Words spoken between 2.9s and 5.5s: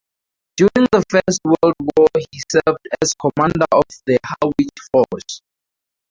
as commander of the Harwich Force.